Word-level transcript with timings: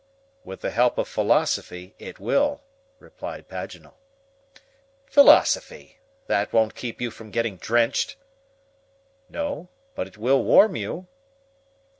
"With 0.43 0.61
the 0.61 0.71
help 0.71 0.97
of 0.97 1.07
philosophy, 1.07 1.93
it 1.99 2.19
will," 2.19 2.63
replied 2.97 3.47
Paganel. 3.47 3.93
"Philosophy! 5.05 5.99
that 6.25 6.51
won't 6.51 6.73
keep 6.73 6.99
you 6.99 7.11
from 7.11 7.29
getting 7.29 7.57
drenched." 7.57 8.15
"No, 9.29 9.69
but 9.93 10.07
it 10.07 10.17
will 10.17 10.43
warm 10.43 10.75
you." 10.75 11.05